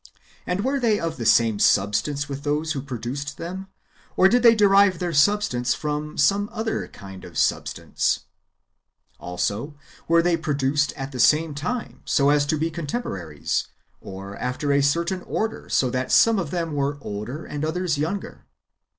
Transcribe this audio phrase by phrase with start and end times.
[0.47, 3.67] And were they of the same substance watli those who produced them,
[4.17, 8.21] or did they derive their substance from some other [kind of] substance
[8.75, 9.75] % Also,
[10.09, 13.67] w^ere they produced at the same time, so as to be contemporaries;
[13.99, 18.47] or after a certain order, so that some of them were older, and others younger